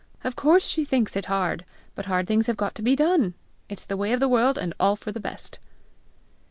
Of 0.23 0.35
course 0.35 0.67
she 0.67 0.83
thinks 0.83 1.15
it 1.15 1.25
hard; 1.25 1.63
but 1.93 2.07
hard 2.07 2.25
things 2.25 2.47
have 2.47 2.57
got 2.57 2.73
to 2.73 2.81
be 2.81 2.95
done! 2.95 3.35
it's 3.69 3.85
the 3.85 3.95
way 3.95 4.13
of 4.13 4.19
the 4.19 4.27
world, 4.27 4.57
and 4.57 4.73
all 4.79 4.95
for 4.95 5.11
the 5.11 5.19
best." 5.19 5.59